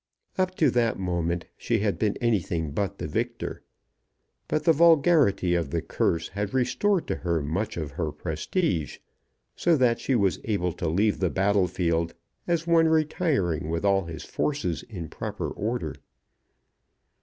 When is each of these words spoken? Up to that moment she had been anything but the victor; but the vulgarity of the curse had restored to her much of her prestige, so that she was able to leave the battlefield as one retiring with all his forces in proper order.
Up 0.35 0.55
to 0.55 0.71
that 0.71 0.97
moment 0.97 1.45
she 1.55 1.81
had 1.81 1.99
been 1.99 2.17
anything 2.19 2.71
but 2.71 2.97
the 2.97 3.05
victor; 3.07 3.61
but 4.47 4.63
the 4.63 4.73
vulgarity 4.73 5.53
of 5.53 5.69
the 5.69 5.83
curse 5.83 6.29
had 6.29 6.55
restored 6.55 7.05
to 7.05 7.17
her 7.17 7.39
much 7.43 7.77
of 7.77 7.91
her 7.91 8.11
prestige, 8.11 8.97
so 9.55 9.77
that 9.77 9.99
she 9.99 10.15
was 10.15 10.39
able 10.45 10.71
to 10.73 10.89
leave 10.89 11.19
the 11.19 11.29
battlefield 11.29 12.15
as 12.47 12.65
one 12.65 12.87
retiring 12.87 13.69
with 13.69 13.85
all 13.85 14.05
his 14.05 14.23
forces 14.23 14.81
in 14.81 15.07
proper 15.07 15.49
order. 15.51 15.93